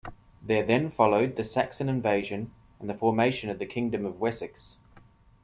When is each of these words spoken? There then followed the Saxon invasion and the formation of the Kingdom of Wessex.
There 0.41 0.65
then 0.65 0.89
followed 0.89 1.35
the 1.35 1.43
Saxon 1.43 1.87
invasion 1.87 2.51
and 2.79 2.89
the 2.89 2.95
formation 2.95 3.51
of 3.51 3.59
the 3.59 3.67
Kingdom 3.67 4.03
of 4.03 4.19
Wessex. 4.19 4.77